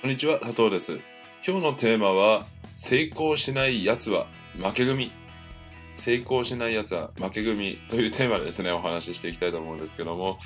[0.00, 0.98] こんにちは、佐藤です。
[1.46, 5.12] 今日のテーマは、成功しない奴は負け組。
[5.94, 10.38] 成功しない奴は負け組というテーマでですね、お話ししていきたいと思うんですけども、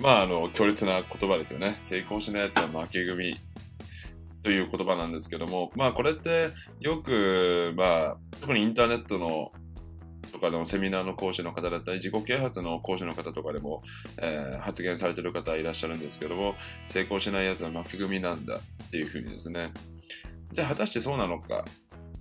[0.00, 1.74] まあ、あの、強烈な言葉ですよね。
[1.78, 3.40] 成功しない奴は負け組
[4.44, 9.50] という言葉なんですけども、まあ、これってよく、まあ、特にインターネットの
[10.30, 13.82] とかのセミナーの講師の方だったり、自己啓発の講師の方とかでも、
[14.18, 16.54] えー、発言されてる方いらっしゃるんですけども、
[16.86, 19.72] 成功しないやつは負け組なんだっていうふうにですね。
[20.52, 21.64] じゃあ果たしてそうなのか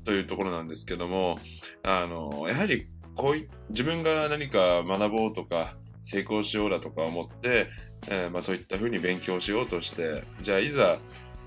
[0.06, 1.38] というところなんですけども、
[1.84, 7.68] あの、やはりこうい自分が何か学ぼうとか、成功しようだとか思って、
[8.08, 10.98] えー、まあ、そういったふうに勉強しようとして、じゃあいざ、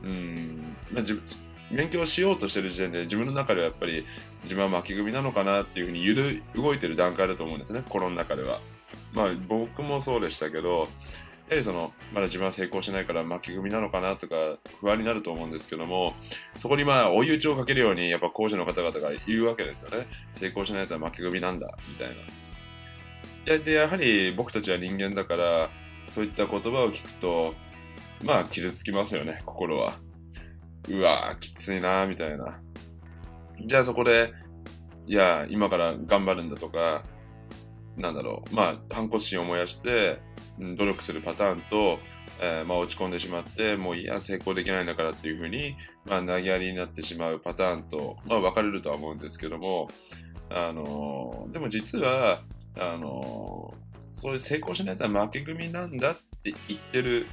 [0.02, 1.22] うん、まあ、自分
[1.70, 4.04] 勉強しようとしてる時点で自分の中ではやっぱり
[4.44, 8.60] 自分は負け組なのかなっていうふうにゆる動いてる段階だと思うんですね、心の中では。
[9.12, 10.88] まあ僕もそうでしたけど、
[11.48, 14.34] やはりその、まだ自分は成功しないから負け組なのかなとか
[14.80, 16.14] 不安になると思うんですけども、
[16.60, 20.06] そこにまあ追い打ちをかけるようにやっぱ講師の方々が言うわけですよね。
[20.34, 23.58] 成功しないやつは負け組なんだ、みたいな。
[23.58, 25.70] で、やはり僕たちは人間だから、
[26.10, 27.54] そういった言葉を聞くと、
[28.22, 29.98] まあ傷つきますよね、心は。
[30.88, 32.60] うわきついなみたいな。
[33.66, 34.32] じゃあそこで、
[35.06, 37.02] いや、今から頑張るんだとか、
[37.96, 40.20] なんだろう、まあ、反骨心を燃やして、
[40.58, 41.98] 努力するパターンと、
[42.40, 49.88] えー、まあ、落ち込んでしまって、もういや、成功できないんだからっていうふうに、まあ、投げやりになってしまうパターンと、まあ、分かれるとは思うんですけども、
[50.50, 52.40] あのー、でも実は、
[52.76, 57.26] あのー、そういう成功しないやつは負け組なんだって言ってる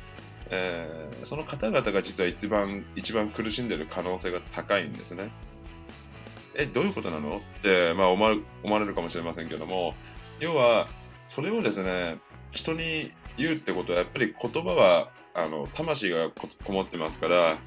[0.54, 5.32] えー、その方々が実は一番一番苦しんでる可能性が高いんですね。
[6.54, 7.38] え、どういうことなの？
[7.38, 9.96] って、まあ、思わ思われるかもしれませんけども、
[10.42, 10.90] 要は、
[11.26, 12.18] それをですね、
[12.52, 17.58] 人に言うってことは、やっぱり言葉は、あの、魂がこもってますから、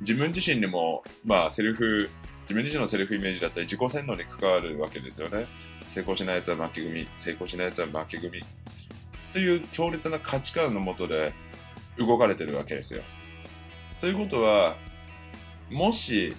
[0.00, 2.10] 自分自身にも、まあ、セルフ、
[2.42, 5.46] 自分自身のセルフイメージだったり、自己洗脳に関わるわけですよね。
[5.86, 8.42] 成功しない奴は負け組、成功しない奴は負け組。
[9.32, 11.32] という強烈な価値観のもとで、
[11.98, 13.02] 動かれてるわけですよ。
[14.00, 14.76] ということは、
[15.70, 16.34] もし、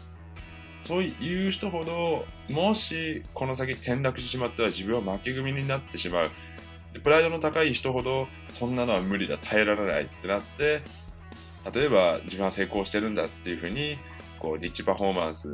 [0.83, 6.31] そういう人ほど、もしこの先転落してしまったら自分は負け組になってしまう。
[7.03, 10.81] プライドの高い人ほど、そんなのは無理だ、耐えられないってなって、
[11.73, 13.97] 例えば自分は成功してるんだっていうふうに、
[14.39, 15.47] こう、リッチパフォーマンス、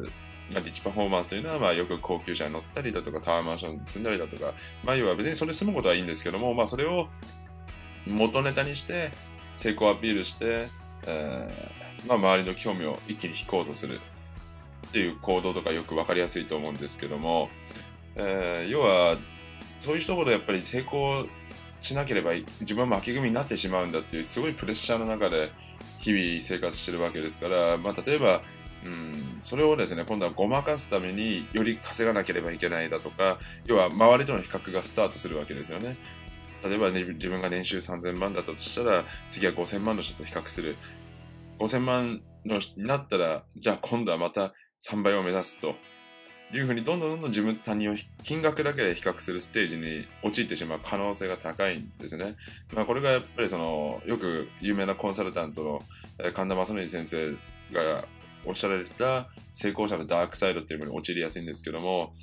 [0.51, 4.53] まあ、リッチパフォーマンスというのは、まあ、よく高級車に乗ったりだとか、タワーマンションに住んだりだとか、
[4.84, 7.07] まあ、要は別にそれ住むことはいいんですけども、まあ、それを
[8.06, 9.11] 元ネタにして、
[9.61, 10.67] 成功アピールして、
[11.05, 13.99] えー、まあ、周りの興味を一気に引こうとする
[14.88, 17.49] っていう行動とかよく分かりやすいと思うんですけども、
[18.16, 19.17] えー、要は
[19.79, 21.27] そういう人ほどやっぱり成功
[21.79, 25.51] しなければ自分は負け組になってしまうんだっていうすごいプレッシャーの中で
[25.99, 28.41] 日々生活してるわけですから、まあ、例えば
[28.83, 35.97] うん、それをですね、今度はごまかすためにより稼がなければいけないだとか、要は周りとの比較がスタートするわけですよね。
[36.63, 40.75] 例えば、ね、自分が年収3000万だったとしたら、次は5000万の人と比較する。
[41.59, 44.53] 5000万のになったら、じゃあ今度はまた
[44.88, 45.75] 3倍を目指すと。
[46.53, 52.35] いうふうにどんどんどんどん自分と他人を金額だけで比較するステージに陥ってしまう可能性が高いんですね。
[52.73, 55.81] まあ、これがやっぱりそのよく有名なコンサルタントの
[56.33, 57.31] 神田正則先生
[57.73, 58.05] が
[58.46, 62.13] おっしゃられた成功者のダークサイドっていうものに陥りやすいんですけども、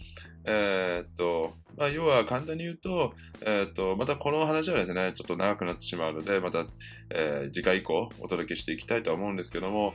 [0.45, 3.12] えー、っと、まあ、要は簡単に言うと、
[3.43, 6.67] えー、っと、またこの話はですね、ちょっと長くなってしまうので、また、
[7.11, 9.95] えー、次回以降お届けしていきたいと思うんですけども、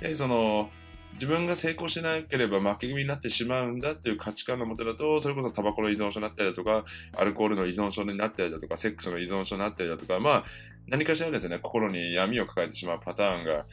[0.00, 0.70] やはりその、
[1.14, 6.84] 自分が成功しなければ負け組になってしまうんだっていう価値観のもとだと、それこそタバコの依存症になったりだとか、
[7.16, 10.44] アルコールの依存症になったりだとか、セックスの依存症になったりだとか、まあ、
[10.86, 13.66] 何かしらですね、心に闇を抱えてしまうパターンが、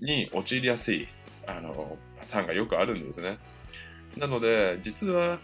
[0.00, 1.08] に陥りやすい
[1.46, 3.38] あのパターンがよくあるんですね。
[4.16, 5.38] なので、実は、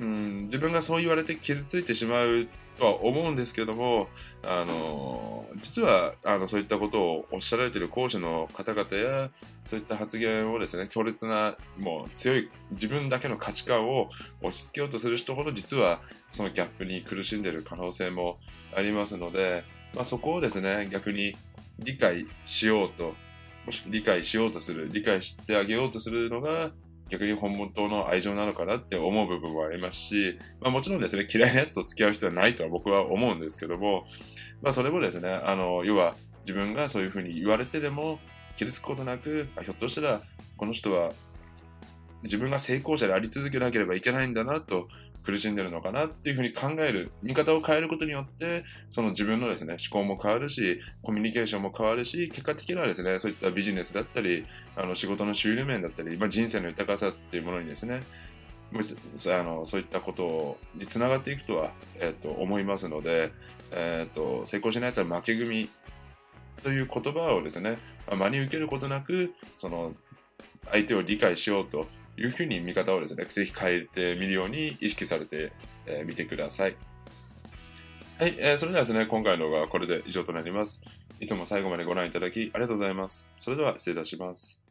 [0.00, 4.08] うん、自分がそう言われて傷ついてしまうとは思うんですけども、
[4.42, 9.30] あの実はあのそういったことをおっしゃられている講師の方々や、
[9.64, 14.08] そういった発言をですね、強烈な、もう強い自分だけの価値観を
[14.40, 16.00] 押し付けようとする人ほど、実は
[16.32, 18.38] そのギャップに苦しんでいる可能性も
[18.76, 19.64] ありますので、
[19.94, 21.36] まあ、そこをですね、逆に
[21.78, 23.14] 理解しようと
[23.86, 26.70] 理解しようとする、理解してあげようとするのが、
[27.10, 34.06] 逆に本当の愛情なのかなって思う部分もありますし、まあ、もちろんですね、嫌いなやつと付き合う必要はないとは僕は思うんですけども、
[34.62, 36.16] まあ、それもですね、あの、要は
[36.46, 38.18] 自分がそういうふうに言われてでも、
[38.56, 40.22] 傷つくことなく、ひょっとしたら、
[40.56, 41.12] この人は
[42.24, 44.88] 自分が成功者であり続けなければいけないんだなと
[45.24, 54.44] 苦しんでるのかなっていうふうに考える、見方を変えることによって、その自分のですね、思考も変わるし、コミュニケーションも変わるし、結果的にはですね、そういったビジネスだったり、
[54.76, 58.02] あの仕事の収入面だったり、まあ、人生の豊かさっていうものにですね、
[58.72, 63.32] あのそういったことにつながっていくとは、えー、と思いますので、
[63.70, 65.70] えーと、成功しないやつは負け組
[66.62, 67.78] という言葉をですね、
[68.10, 69.94] 真に受けることなく、その
[70.70, 71.86] 相手を理解しようと
[72.16, 75.52] いうふうに見方をですね、ぜひ変えてみるように意識されて
[75.86, 76.76] み、えー、てください。
[78.18, 80.80] はい、えー、それではですね、今回の動画はこれで以上となります。
[81.20, 83.26] いつも最後までご覧いただきありがとうございます。
[83.36, 84.63] それでは失礼いたします。